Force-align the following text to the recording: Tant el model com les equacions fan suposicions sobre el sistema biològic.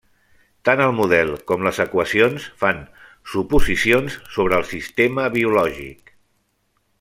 Tant 0.67 0.79
el 0.85 0.93
model 0.99 1.33
com 1.51 1.65
les 1.67 1.81
equacions 1.85 2.47
fan 2.63 2.79
suposicions 3.35 4.17
sobre 4.39 4.59
el 4.63 4.67
sistema 4.71 5.29
biològic. 5.37 6.15